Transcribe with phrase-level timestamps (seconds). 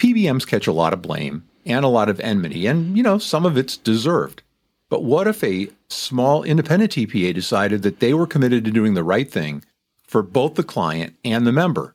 [0.00, 3.44] PBMs catch a lot of blame and a lot of enmity, and you know, some
[3.44, 4.42] of it's deserved.
[4.88, 9.04] But what if a small independent TPA decided that they were committed to doing the
[9.04, 9.62] right thing
[10.02, 11.94] for both the client and the member?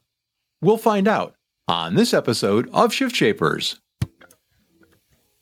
[0.61, 1.33] We'll find out
[1.67, 3.81] on this episode of Shift Shapers.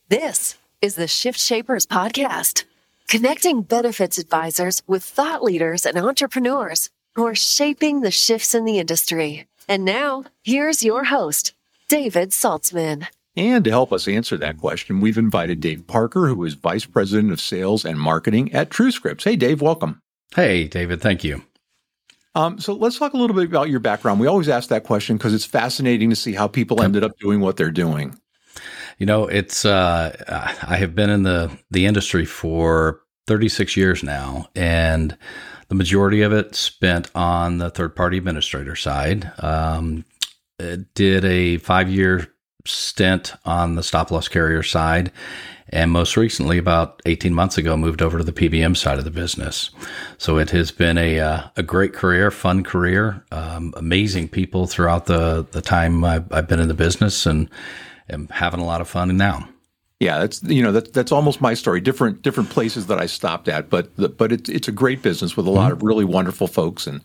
[0.08, 2.64] This is the Shift Shapers podcast,
[3.10, 8.80] connecting benefits advisors with thought leaders and entrepreneurs who are shaping the shifts in the
[8.80, 9.48] industry.
[9.68, 11.54] And now, here's your host,
[11.94, 13.06] David Saltzman.
[13.36, 17.32] And to help us answer that question, we've invited Dave Parker, who is Vice President
[17.32, 19.24] of Sales and Marketing at TrueScripts.
[19.24, 20.02] Hey, Dave, welcome.
[20.36, 21.44] Hey, David, thank you.
[22.34, 24.20] Um, so let's talk a little bit about your background.
[24.20, 27.42] We always ask that question because it's fascinating to see how people ended up doing
[27.42, 28.20] what they're doing.
[28.98, 30.16] You know, it's uh,
[30.68, 35.16] I have been in the the industry for 36 years now, and
[35.68, 39.32] the majority of it spent on the third party administrator side.
[39.38, 40.06] Um,
[40.58, 42.34] did a five year
[42.66, 45.12] stint on the stop loss carrier side.
[45.70, 49.12] And most recently, about 18 months ago, moved over to the PBM side of the
[49.12, 49.72] business.
[50.20, 55.08] So it has been a, uh, a great career, fun career, um, amazing people throughout
[55.08, 57.50] the, the time I've, I've been in the business and
[58.08, 59.50] am having a lot of fun now.
[60.00, 61.80] Yeah, that's you know that that's almost my story.
[61.80, 65.38] Different different places that I stopped at, but the, but it's it's a great business
[65.38, 65.78] with a lot mm-hmm.
[65.78, 67.00] of really wonderful folks and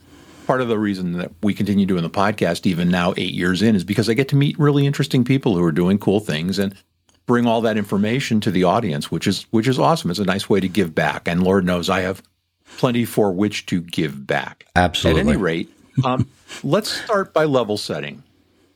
[0.49, 3.77] part of the reason that we continue doing the podcast even now eight years in
[3.77, 6.75] is because I get to meet really interesting people who are doing cool things and
[7.27, 10.11] bring all that information to the audience, which is which is awesome.
[10.11, 12.23] It's a nice way to give back, and Lord knows I have
[12.79, 14.65] plenty for which to give back.
[14.75, 15.21] Absolutely.
[15.21, 15.69] At any rate,
[16.03, 16.27] um,
[16.65, 18.23] let's start by level setting.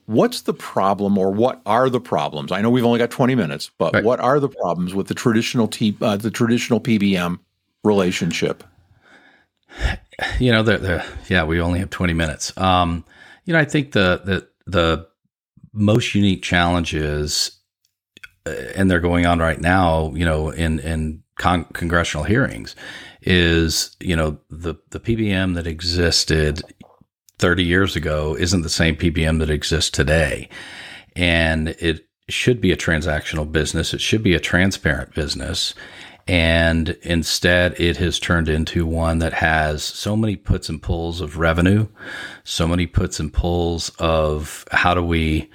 [0.05, 2.53] What's the problem, or what are the problems?
[2.53, 4.05] I know we've only got twenty minutes, but right.
[4.05, 7.39] what are the problems with the traditional T, uh, the traditional PBM
[7.83, 8.63] relationship?
[10.39, 12.57] You know, the, the, yeah, we only have 20 minutes.
[12.57, 13.05] Um,
[13.45, 15.09] you know, I think the, the, the
[15.73, 17.59] most unique challenges,
[18.47, 22.77] uh, and they're going on right now, you know, in, in con- congressional hearings
[23.23, 26.63] is, you know, the, the PBM that existed
[27.39, 30.49] 30 years ago isn't the same PBM that exists today.
[31.17, 33.93] And it should be a transactional business.
[33.93, 35.75] It should be a transparent business.
[36.29, 41.39] And instead, it has turned into one that has so many puts and pulls of
[41.39, 41.89] revenue,
[42.45, 45.51] so many puts and pulls of how do we,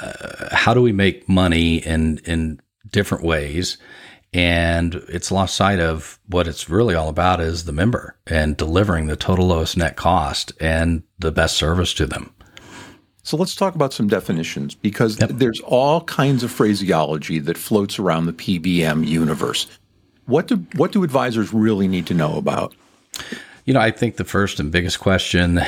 [0.00, 3.78] uh, how do we make money in, in different ways.
[4.32, 9.06] And it's lost sight of what it's really all about is the member and delivering
[9.06, 12.32] the total lowest net cost and the best service to them.
[13.22, 15.30] So let's talk about some definitions because yep.
[15.32, 19.66] there's all kinds of phraseology that floats around the PBM universe.
[20.26, 22.74] What do what do advisors really need to know about?
[23.64, 25.60] You know, I think the first and biggest question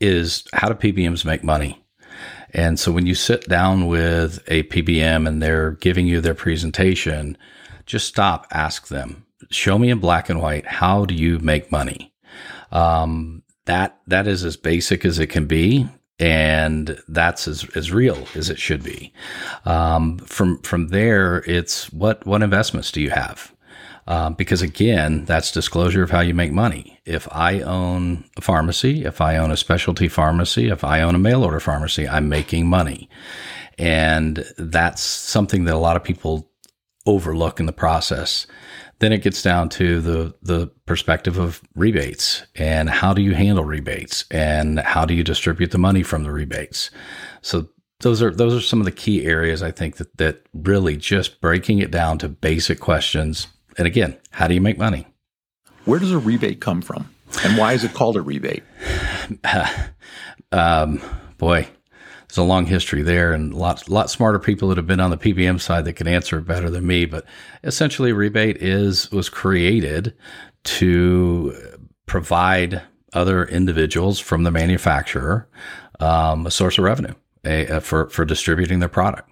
[0.00, 1.82] is how do PBMs make money?
[2.52, 7.36] And so when you sit down with a PBM and they're giving you their presentation,
[7.84, 12.12] just stop, ask them, show me in black and white, how do you make money?
[12.72, 15.88] Um, that, that is as basic as it can be.
[16.18, 19.12] And that's as, as real as it should be.
[19.66, 23.54] Um, from, from there, it's what, what investments do you have?
[24.08, 27.00] Um, because again, that's disclosure of how you make money.
[27.04, 31.18] If I own a pharmacy, if I own a specialty pharmacy, if I own a
[31.18, 33.08] mail order pharmacy, I'm making money.
[33.78, 36.50] And that's something that a lot of people
[37.04, 38.46] overlook in the process.
[39.00, 43.64] Then it gets down to the, the perspective of rebates and how do you handle
[43.64, 46.90] rebates and how do you distribute the money from the rebates?
[47.42, 47.68] So
[48.00, 51.40] those are those are some of the key areas I think that that really just
[51.40, 53.46] breaking it down to basic questions
[53.78, 55.06] and again, how do you make money?
[55.84, 57.08] Where does a rebate come from?
[57.44, 58.62] And why is it called a rebate?
[60.52, 61.00] um,
[61.38, 61.68] boy,
[62.28, 65.16] there's a long history there and lots, lot smarter people that have been on the
[65.16, 67.06] PBM side that can answer it better than me.
[67.06, 67.24] But
[67.62, 70.14] essentially, rebate is was created
[70.64, 72.82] to provide
[73.12, 75.48] other individuals from the manufacturer
[76.00, 77.14] um, a source of revenue
[77.44, 79.30] a, a, for for distributing their product.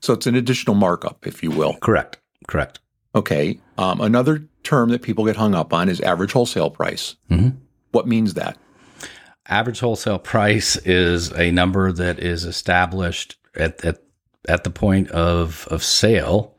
[0.00, 1.74] So it's an additional markup, if you will.
[1.74, 2.18] Correct.
[2.48, 2.80] Correct.
[3.14, 3.58] Okay.
[3.78, 7.16] Um, another term that people get hung up on is average wholesale price.
[7.30, 7.56] Mm-hmm.
[7.90, 8.58] What means that?
[9.48, 14.02] Average wholesale price is a number that is established at at,
[14.48, 16.56] at the point of of sale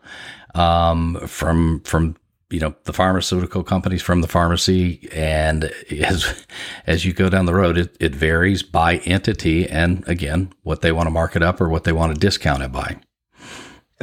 [0.53, 2.15] um, from from
[2.49, 6.45] you know the pharmaceutical companies from the pharmacy and as
[6.85, 10.91] as you go down the road it, it varies by entity and again what they
[10.91, 12.95] want to mark it up or what they want to discount it by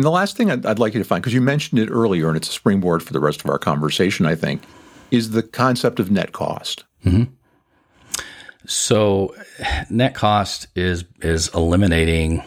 [0.00, 2.28] and the last thing I'd, I'd like you to find, because you mentioned it earlier,
[2.28, 4.62] and it's a springboard for the rest of our conversation, I think,
[5.10, 6.84] is the concept of net cost.
[7.04, 7.24] Mm-hmm.
[8.64, 9.36] So,
[9.90, 12.42] net cost is is eliminating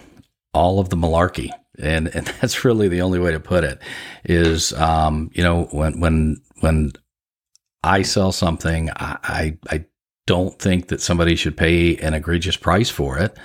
[0.51, 1.51] all of the malarkey.
[1.77, 3.79] And, and that's really the only way to put it
[4.23, 6.93] is, um, you know, when, when, when
[7.83, 9.85] I sell something, I, I, I
[10.25, 13.37] don't think that somebody should pay an egregious price for it.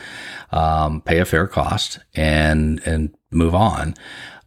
[0.51, 3.95] Um, pay a fair cost and, and move on.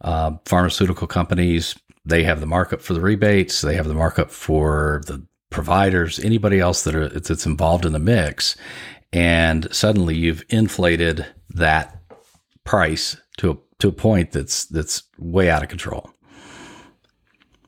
[0.00, 1.74] Uh, pharmaceutical companies,
[2.04, 3.60] they have the markup for the rebates.
[3.60, 7.98] They have the markup for the providers, anybody else that are, that's involved in the
[7.98, 8.56] mix.
[9.12, 12.00] And suddenly you've inflated that
[12.64, 16.10] price to a, to a point that's, that's way out of control.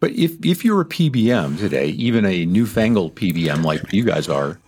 [0.00, 4.58] But if, if you're a PBM today, even a newfangled PBM like you guys are,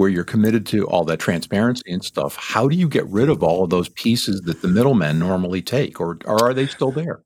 [0.00, 3.42] where you're committed to all that transparency and stuff, how do you get rid of
[3.42, 7.20] all of those pieces that the middlemen normally take, or, or are they still there?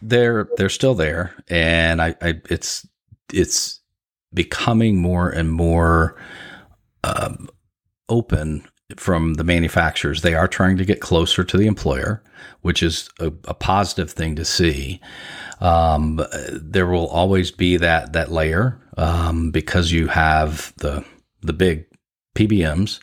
[0.00, 2.88] They're they're still there, and I, I it's
[3.34, 3.82] it's
[4.32, 6.16] becoming more and more
[7.02, 7.50] um,
[8.08, 8.66] open
[8.96, 10.22] from the manufacturers.
[10.22, 12.22] They are trying to get closer to the employer,
[12.62, 15.02] which is a, a positive thing to see.
[15.60, 21.04] Um, there will always be that that layer um, because you have the
[21.44, 21.86] the big
[22.34, 23.00] PBMs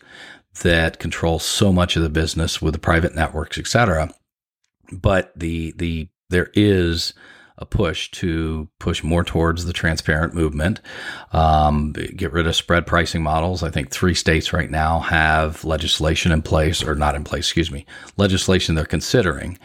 [0.63, 4.11] that control so much of the business with the private networks, et cetera.
[4.91, 7.13] But the the there is
[7.57, 10.81] a push to push more towards the transparent movement,
[11.31, 13.61] um, get rid of spread pricing models.
[13.61, 17.71] I think three states right now have legislation in place, or not in place, excuse
[17.71, 17.85] me,
[18.17, 19.59] legislation they're considering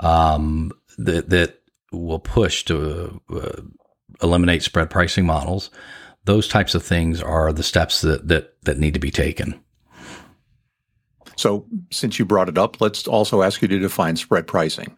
[0.00, 3.62] um, that, that will push to uh,
[4.22, 5.70] eliminate spread pricing models.
[6.28, 9.58] Those types of things are the steps that, that, that need to be taken.
[11.36, 14.94] So, since you brought it up, let's also ask you to define spread pricing.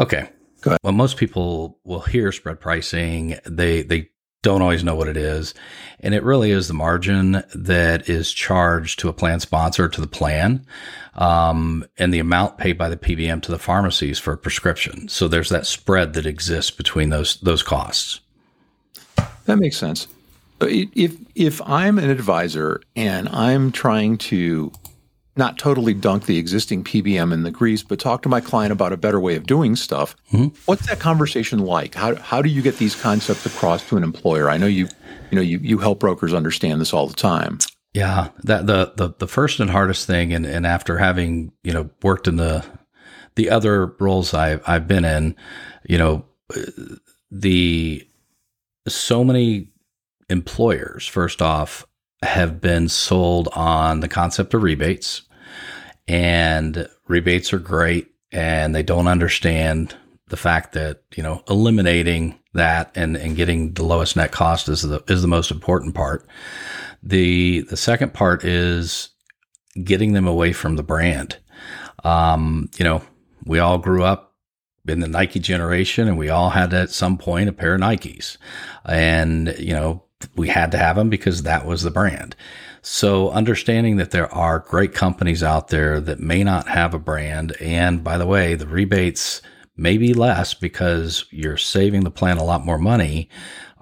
[0.00, 0.28] Okay.
[0.60, 0.80] Go ahead.
[0.82, 3.36] Well, most people will hear spread pricing.
[3.46, 4.10] They they
[4.42, 5.54] don't always know what it is,
[6.00, 10.08] and it really is the margin that is charged to a plan sponsor to the
[10.08, 10.66] plan,
[11.14, 15.06] um, and the amount paid by the PBM to the pharmacies for a prescription.
[15.06, 18.18] So there's that spread that exists between those those costs.
[19.44, 20.08] That makes sense.
[20.60, 24.72] If if I'm an advisor and I'm trying to
[25.36, 28.92] not totally dunk the existing PBM in the grease, but talk to my client about
[28.92, 30.14] a better way of doing stuff.
[30.32, 30.48] Mm-hmm.
[30.66, 31.94] What's that conversation like?
[31.94, 34.50] How, how do you get these concepts across to an employer?
[34.50, 34.88] I know you
[35.30, 37.58] you know you, you help brokers understand this all the time.
[37.94, 41.90] Yeah, that the the, the first and hardest thing, and, and after having you know
[42.02, 42.64] worked in the
[43.36, 45.36] the other roles I've I've been in,
[45.88, 46.24] you know,
[47.30, 48.06] the
[48.88, 49.68] so many
[50.30, 51.86] employers first off
[52.22, 55.22] have been sold on the concept of rebates
[56.06, 59.94] and rebates are great and they don't understand
[60.28, 64.82] the fact that, you know, eliminating that and, and getting the lowest net cost is
[64.82, 66.26] the, is the most important part.
[67.02, 69.10] The, the second part is
[69.82, 71.38] getting them away from the brand.
[72.04, 73.02] Um, you know,
[73.44, 74.34] we all grew up
[74.86, 78.36] in the Nike generation and we all had at some point a pair of Nikes
[78.84, 80.04] and, you know,
[80.36, 82.36] we had to have them because that was the brand.
[82.82, 87.52] So understanding that there are great companies out there that may not have a brand.
[87.60, 89.42] And by the way, the rebates
[89.76, 93.28] may be less because you're saving the plan a lot more money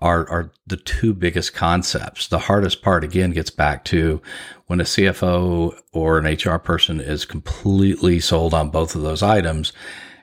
[0.01, 2.29] are, are the two biggest concepts.
[2.29, 4.23] The hardest part again gets back to
[4.67, 9.73] when a CFO or an HR person is completely sold on both of those items.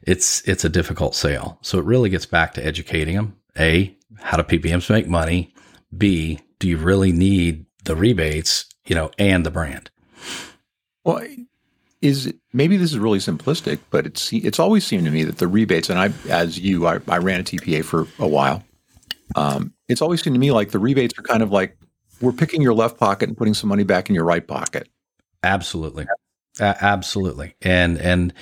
[0.03, 1.57] It's, it's a difficult sale.
[1.61, 3.35] So it really gets back to educating them.
[3.57, 5.53] A, how do PBMs make money?
[5.97, 9.89] B, do you really need the rebates, you know, and the brand?
[11.03, 11.25] Well,
[12.01, 15.47] is maybe this is really simplistic, but it's it's always seemed to me that the
[15.47, 18.63] rebates, and I, as you, I, I ran a TPA for a while.
[19.35, 21.77] Um, it's always seemed to me like the rebates are kind of like
[22.21, 24.87] we're picking your left pocket and putting some money back in your right pocket.
[25.43, 26.05] Absolutely,
[26.59, 28.33] absolutely, and and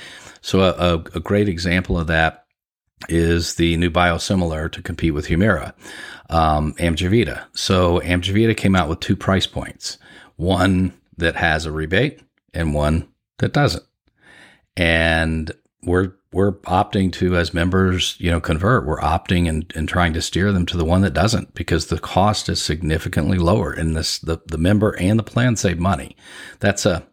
[0.41, 2.42] so a, a great example of that
[3.09, 5.73] is the new biosimilar to compete with Humira
[6.29, 7.45] um, Amjevita.
[7.53, 9.97] So Amjevita came out with two price points,
[10.35, 12.21] one that has a rebate
[12.53, 13.07] and one
[13.37, 13.83] that doesn't.
[14.75, 15.51] And
[15.83, 18.87] we're we're opting to as members, you know, convert.
[18.87, 21.99] We're opting and, and trying to steer them to the one that doesn't because the
[21.99, 26.15] cost is significantly lower and this the, the member and the plan save money.
[26.59, 27.05] That's a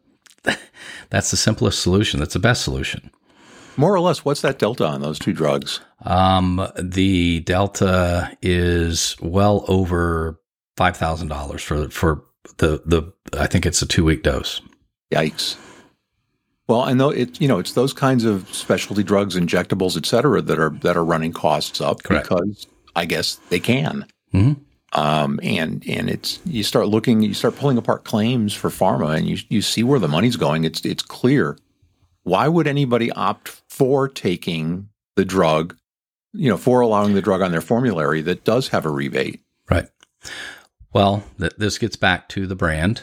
[1.11, 2.21] that's the simplest solution.
[2.21, 3.11] That's the best solution.
[3.77, 5.81] More or less, what's that delta on those two drugs?
[6.05, 10.41] Um, the delta is well over
[10.77, 12.25] five thousand dollars for for
[12.59, 14.61] the the I think it's a two week dose.
[15.13, 15.57] Yikes!
[16.69, 17.41] Well, I know it.
[17.41, 21.05] You know, it's those kinds of specialty drugs, injectables, et cetera, that are that are
[21.05, 22.29] running costs up Correct.
[22.29, 24.07] because I guess they can.
[24.33, 24.63] Mm-hmm.
[24.93, 29.29] Um, and and it's you start looking, you start pulling apart claims for pharma, and
[29.29, 30.65] you you see where the money's going.
[30.65, 31.59] It's it's clear
[32.23, 35.77] why would anybody opt for taking the drug,
[36.33, 39.41] you know, for allowing the drug on their formulary that does have a rebate?
[39.71, 39.89] Right.
[40.93, 43.03] Well, th- this gets back to the brand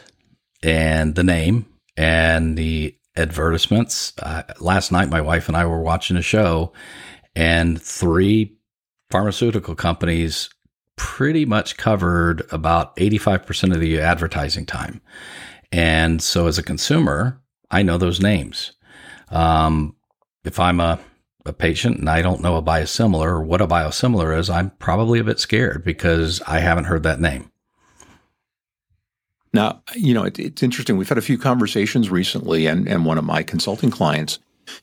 [0.62, 4.12] and the name and the advertisements.
[4.18, 6.72] Uh, last night, my wife and I were watching a show,
[7.34, 8.56] and three
[9.10, 10.50] pharmaceutical companies
[10.96, 15.00] pretty much covered about 85% of the advertising time.
[15.70, 18.72] And so, as a consumer, I know those names.
[19.30, 19.96] Um,
[20.44, 20.98] if I'm a,
[21.44, 25.18] a patient and I don't know a biosimilar or what a biosimilar is, I'm probably
[25.18, 27.50] a bit scared because I haven't heard that name.
[29.52, 30.96] Now, you know, it, it's interesting.
[30.96, 34.38] We've had a few conversations recently, and, and one of my consulting clients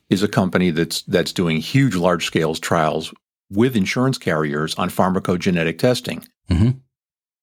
[0.10, 3.14] is a company that's that's doing huge, large scale trials
[3.52, 6.26] with insurance carriers on pharmacogenetic testing.
[6.50, 6.72] Mm-hmm.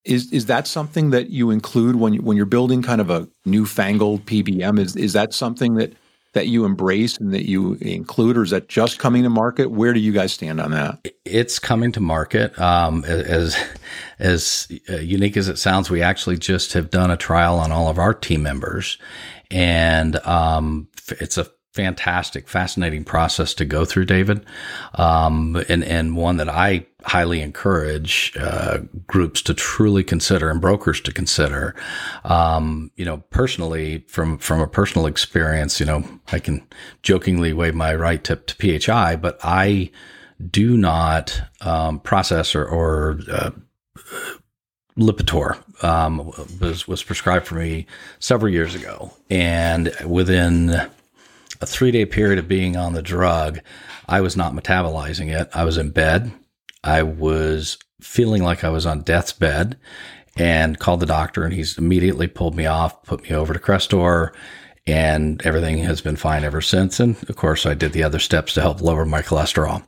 [0.04, 3.28] Is is that something that you include when you, when you're building kind of a
[3.44, 4.80] newfangled PBM?
[4.80, 5.92] Is is that something that
[6.32, 9.70] that you embrace and that you include, or is that just coming to market?
[9.70, 11.06] Where do you guys stand on that?
[11.24, 12.58] It's coming to market.
[12.58, 13.56] Um, as
[14.18, 17.88] as uh, unique as it sounds, we actually just have done a trial on all
[17.88, 18.98] of our team members,
[19.50, 20.88] and um,
[21.20, 24.44] it's a fantastic, fascinating process to go through, David,
[24.94, 31.00] um, and and one that I highly encourage uh, groups to truly consider and brokers
[31.00, 31.74] to consider.
[32.24, 36.66] Um, you know, personally, from from a personal experience, you know, I can
[37.02, 39.90] jokingly waive my right to, to PHI, but I
[40.50, 43.50] do not um, process or, or uh,
[44.98, 47.86] Lipitor um, was was prescribed for me
[48.18, 50.90] several years ago, and within
[51.60, 53.60] a three day period of being on the drug,
[54.08, 55.48] I was not metabolizing it.
[55.54, 56.32] I was in bed.
[56.84, 59.78] I was feeling like I was on death's bed
[60.36, 64.32] and called the doctor and he's immediately pulled me off, put me over to Crestor
[64.86, 66.98] and everything has been fine ever since.
[66.98, 69.84] And of course, I did the other steps to help lower my cholesterol.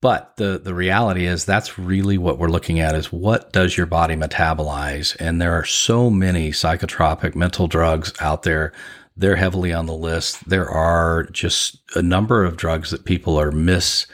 [0.00, 3.86] But the, the reality is that's really what we're looking at is what does your
[3.86, 5.16] body metabolize?
[5.18, 8.72] And there are so many psychotropic mental drugs out there
[9.18, 10.48] they're heavily on the list.
[10.48, 14.06] There are just a number of drugs that people are mis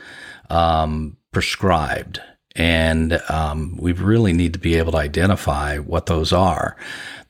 [0.50, 2.20] um, prescribed.
[2.56, 6.76] And um, we really need to be able to identify what those are.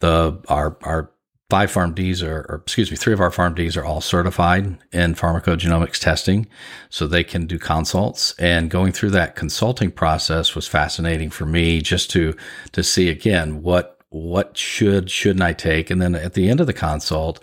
[0.00, 1.10] The our our
[1.48, 5.98] five PharmDs are, or excuse me, three of our PharmDs are all certified in pharmacogenomics
[5.98, 6.46] testing,
[6.90, 8.34] so they can do consults.
[8.38, 12.34] And going through that consulting process was fascinating for me, just to
[12.72, 15.90] to see again what what should shouldn't I take?
[15.90, 17.40] And then at the end of the consult,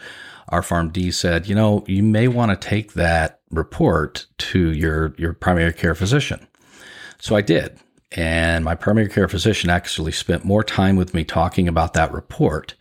[0.48, 5.34] our PharmD said, you know, you may want to take that report to your your
[5.34, 6.48] primary care physician.
[7.20, 7.78] So I did.
[8.14, 12.76] And my primary care physician actually spent more time with me talking about that report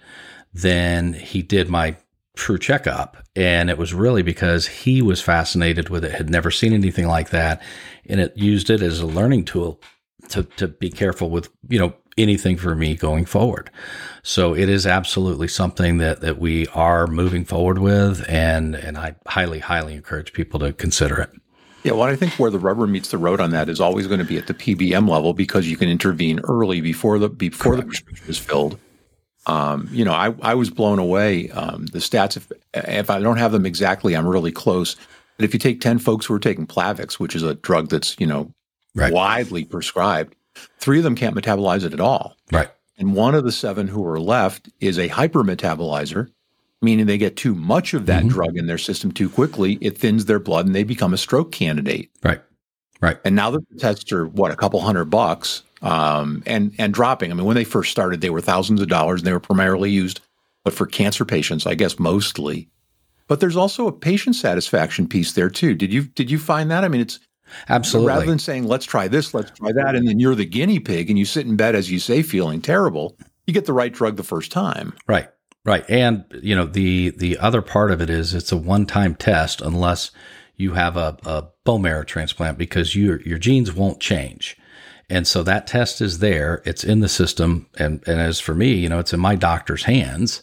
[0.55, 1.97] than he did my
[2.37, 3.17] true checkup.
[3.35, 7.31] And it was really because he was fascinated with it, had never seen anything like
[7.31, 7.61] that,
[8.07, 9.81] and it used it as a learning tool
[10.29, 13.71] to, to be careful with, you know, anything for me going forward.
[14.23, 18.25] So it is absolutely something that, that we are moving forward with.
[18.29, 21.31] And, and I highly, highly encourage people to consider it.
[21.83, 24.19] Yeah, well, I think where the rubber meets the road on that is always going
[24.19, 27.81] to be at the PBM level because you can intervene early before the before Correct.
[27.81, 28.79] the prescription is filled.
[29.47, 31.49] Um, you know, I, I was blown away.
[31.51, 34.97] Um, the stats, if if I don't have them exactly, I'm really close.
[35.39, 38.15] But if you take ten folks who are taking Plavix, which is a drug that's
[38.21, 38.53] you know
[38.95, 39.13] right.
[39.13, 40.37] widely prescribed,
[40.79, 42.37] Three of them can't metabolize it at all.
[42.53, 42.71] Right.
[42.99, 46.29] And one of the seven who are left is a hypermetabolizer,
[46.83, 48.29] meaning they get too much of that mm-hmm.
[48.29, 49.79] drug in their system too quickly.
[49.81, 52.11] It thins their blood and they become a stroke candidate.
[52.23, 52.43] Right.
[53.01, 53.19] Right.
[53.25, 57.31] And now the tests are what a couple hundred bucks, um, and and dropping.
[57.31, 59.91] I mean, when they first started, they were thousands of dollars, and they were primarily
[59.91, 60.21] used,
[60.65, 62.69] but for cancer patients, I guess mostly.
[63.27, 65.75] But there's also a patient satisfaction piece there too.
[65.75, 66.85] Did you did you find that?
[66.85, 67.21] I mean, it's
[67.69, 68.09] Absolutely.
[68.09, 71.11] Rather than saying, let's try this, let's try that, and then you're the guinea pig
[71.11, 73.17] and you sit in bed, as you say, feeling terrible,
[73.47, 74.95] you get the right drug the first time.
[75.07, 75.29] Right.
[75.65, 75.85] Right.
[75.91, 79.61] And, you know, the, the other part of it is it's a one time test
[79.61, 80.11] unless
[80.57, 84.57] you have a, a bone marrow transplant because your, your genes won't change.
[85.11, 86.63] And so that test is there.
[86.65, 87.67] It's in the system.
[87.79, 90.43] And, and as for me, you know, it's in my doctor's hands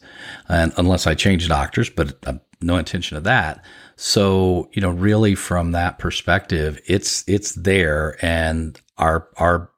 [0.50, 3.64] and unless I change doctors, but uh, no intention of that.
[3.98, 9.70] So, you know, really from that perspective, it's it's there and our our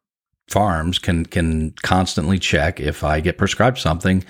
[0.49, 4.23] farms can can constantly check if I get prescribed something,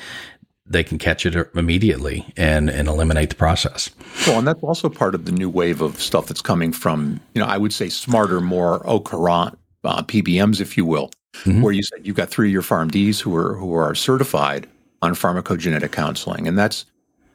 [0.68, 3.90] they can catch it immediately and and eliminate the process.
[4.28, 7.42] Well, and that's also part of the new wave of stuff that's coming from, you
[7.42, 11.64] know, I would say smarter, more au courant uh, PBMs, if you will, mm-hmm.
[11.64, 14.68] where you said you've got three of your PharmDs who are who are certified
[15.02, 16.86] on pharmacogenetic counseling, and that's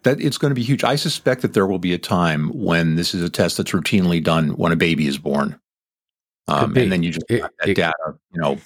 [0.04, 0.84] that it's going to be huge.
[0.84, 4.22] I suspect that there will be a time when this is a test that's routinely
[4.22, 5.58] done when a baby is born.
[6.46, 8.58] Um, and then you just it, that it, data, you know,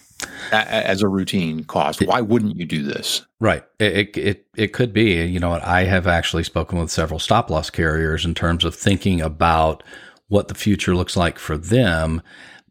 [0.50, 2.02] a, as a routine cost.
[2.04, 3.25] Why wouldn't you do this?
[3.40, 3.64] Right.
[3.78, 5.25] It, it it could be.
[5.25, 9.21] You know, I have actually spoken with several stop loss carriers in terms of thinking
[9.21, 9.85] about
[10.26, 12.21] what the future looks like for them.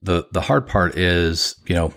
[0.01, 1.93] the The hard part is, you know,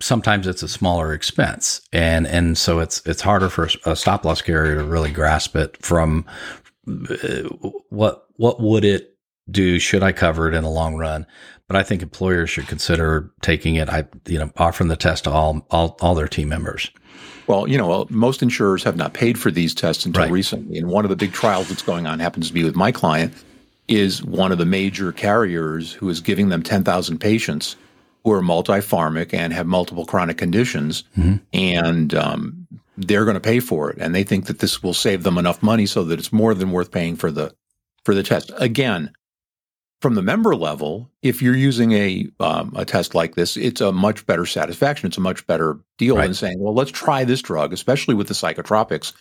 [0.00, 4.42] sometimes it's a smaller expense, and and so it's it's harder for a stop loss
[4.42, 6.24] carrier to really grasp it from
[6.88, 7.48] uh,
[7.90, 9.16] what what would it
[9.50, 9.78] do?
[9.78, 11.26] Should I cover it in the long run?
[11.72, 13.88] but I think employers should consider taking it.
[13.88, 16.90] I, you know, offering the test to all all, all their team members.
[17.46, 20.30] Well, you know, most insurers have not paid for these tests until right.
[20.30, 22.92] recently, and one of the big trials that's going on happens to be with my
[22.92, 23.32] client.
[23.88, 27.76] Is one of the major carriers who is giving them ten thousand patients
[28.24, 31.36] who are multi-pharmic and have multiple chronic conditions, mm-hmm.
[31.52, 35.22] and um, they're going to pay for it, and they think that this will save
[35.22, 37.54] them enough money so that it's more than worth paying for the
[38.04, 38.50] for the test.
[38.58, 39.12] Again,
[40.00, 43.92] from the member level, if you're using a um, a test like this, it's a
[43.92, 45.06] much better satisfaction.
[45.06, 46.24] It's a much better deal right.
[46.24, 49.12] than saying, "Well, let's try this drug," especially with the psychotropics,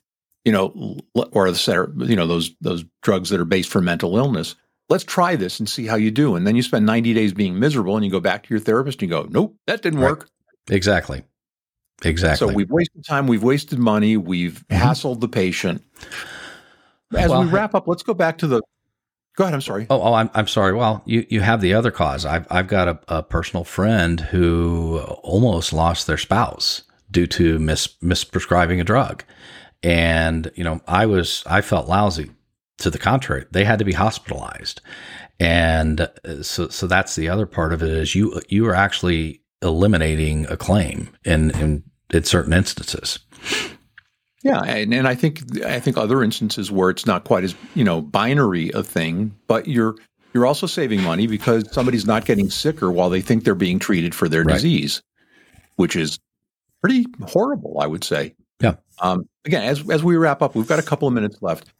[0.43, 4.55] you know, or the you know those those drugs that are based for mental illness.
[4.91, 6.36] Let's try this and see how you do.
[6.36, 9.01] And then you spend 90 days being miserable, and you go back to your therapist
[9.01, 10.12] and you go, "Nope, that didn't right.
[10.12, 10.29] work."
[10.69, 11.24] Exactly.
[12.03, 12.48] Exactly.
[12.48, 14.83] So we've wasted time, we've wasted money, we've mm-hmm.
[14.83, 15.83] hassled the patient.
[17.15, 18.62] As well, we wrap up, let's go back to the
[19.38, 19.53] Go ahead.
[19.53, 19.88] I'm sorry.
[19.89, 20.74] Oh, oh I'm, I'm sorry.
[20.74, 22.25] Well, you, you have the other cause.
[22.25, 27.88] I've, I've got a, a personal friend who almost lost their spouse due to mis,
[28.03, 29.24] misprescribing a drug.
[29.83, 32.31] And, you know, I was, I felt lousy.
[32.81, 34.81] To the contrary, they had to be hospitalized.
[35.39, 39.41] And uh, so, so that's the other part of it is you, you are actually
[39.61, 43.19] eliminating a claim in, in, in certain instances.
[44.43, 47.83] Yeah, and, and I think I think other instances where it's not quite as you
[47.83, 49.95] know binary a thing, but you're
[50.33, 54.15] you're also saving money because somebody's not getting sicker while they think they're being treated
[54.15, 54.53] for their right.
[54.53, 55.03] disease,
[55.75, 56.17] which is
[56.81, 58.33] pretty horrible, I would say.
[58.59, 58.75] Yeah.
[59.00, 61.72] Um, again, as as we wrap up, we've got a couple of minutes left.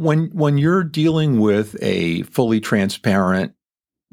[0.00, 3.52] When when you're dealing with a fully transparent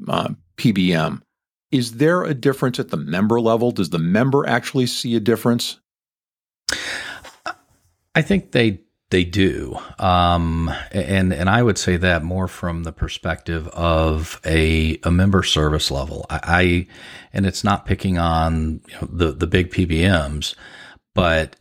[0.06, 1.22] uh, PBM,
[1.70, 3.70] is there a difference at the member level?
[3.70, 5.80] Does the member actually see a difference?
[8.14, 12.92] I think they they do, um, and and I would say that more from the
[12.92, 16.26] perspective of a a member service level.
[16.28, 16.86] I, I
[17.32, 20.54] and it's not picking on you know, the the big PBMs,
[21.14, 21.56] but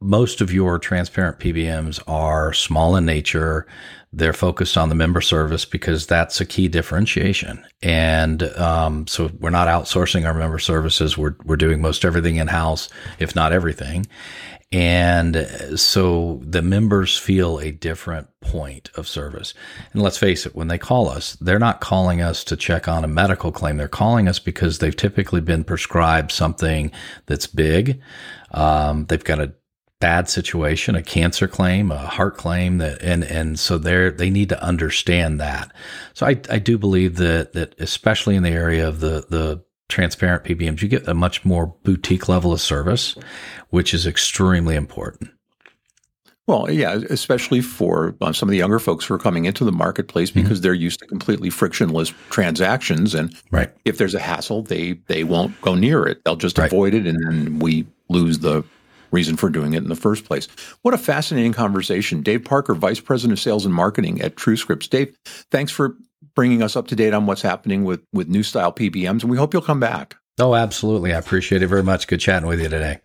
[0.00, 3.66] most of your transparent PBMs are small in nature.
[4.12, 7.64] They're focused on the member service because that's a key differentiation.
[7.82, 11.18] And um, so we're not outsourcing our member services.
[11.18, 14.06] We're we're doing most everything in house, if not everything.
[14.70, 19.54] And so the members feel a different point of service.
[19.92, 23.02] And let's face it, when they call us, they're not calling us to check on
[23.02, 23.78] a medical claim.
[23.78, 26.90] They're calling us because they've typically been prescribed something
[27.24, 28.00] that's big.
[28.50, 29.54] Um, they've got a
[30.00, 34.48] bad situation, a cancer claim, a heart claim that, and, and so they're, they need
[34.48, 35.72] to understand that.
[36.14, 40.44] So I, I do believe that, that especially in the area of the, the transparent
[40.44, 43.16] PBMs, you get a much more boutique level of service,
[43.70, 45.30] which is extremely important.
[46.46, 49.72] Well, yeah, especially for uh, some of the younger folks who are coming into the
[49.72, 50.40] marketplace mm-hmm.
[50.40, 50.62] because mm-hmm.
[50.62, 53.70] they're used to completely frictionless transactions, and right.
[53.84, 56.24] if there's a hassle, they they won't go near it.
[56.24, 56.72] They'll just right.
[56.72, 58.64] avoid it, and then we lose the
[59.10, 60.48] reason for doing it in the first place.
[60.82, 64.88] What a fascinating conversation, Dave Parker, Vice President of Sales and Marketing at TrueScripts.
[64.88, 65.16] Dave,
[65.50, 65.96] thanks for
[66.34, 69.36] bringing us up to date on what's happening with with new style PBMs, and we
[69.36, 70.16] hope you'll come back.
[70.38, 71.12] Oh, absolutely.
[71.12, 72.06] I appreciate it very much.
[72.06, 73.00] Good chatting with you today.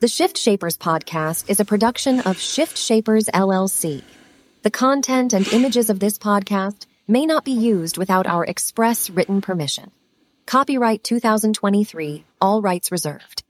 [0.00, 4.02] The Shift Shapers podcast is a production of Shift Shapers LLC.
[4.62, 9.40] The content and images of this podcast may not be used without our express written
[9.40, 9.90] permission.
[10.46, 13.44] Copyright 2023, all rights reserved.